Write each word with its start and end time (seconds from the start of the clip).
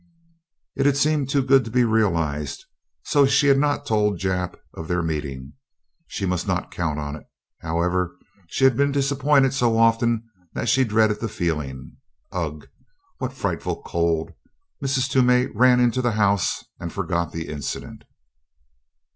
It 0.75 0.87
had 0.87 0.97
seemed 0.97 1.29
too 1.29 1.43
good 1.43 1.63
to 1.63 1.69
be 1.69 1.83
realized, 1.85 2.65
so 3.03 3.27
she 3.27 3.45
had 3.45 3.59
not 3.59 3.85
told 3.85 4.17
Jap 4.17 4.55
of 4.73 4.87
their 4.87 5.03
meeting. 5.03 5.53
She 6.07 6.25
must 6.25 6.47
not 6.47 6.71
count 6.71 6.97
on 6.97 7.15
it, 7.15 7.27
however 7.59 8.15
she 8.47 8.63
had 8.63 8.75
been 8.75 8.91
disappointed 8.91 9.53
so 9.53 9.77
often 9.77 10.23
that 10.53 10.67
she 10.69 10.85
dreaded 10.85 11.19
the 11.19 11.29
feeling. 11.29 11.97
Ugh! 12.31 12.67
What 13.19 13.31
frightful 13.31 13.83
cold! 13.83 14.33
Mrs. 14.83 15.07
Toomey 15.07 15.45
ran 15.53 15.79
into 15.79 16.01
the 16.01 16.13
house 16.13 16.63
and 16.79 16.91
forgot 16.91 17.31
the 17.31 17.47
incident. 17.47 18.03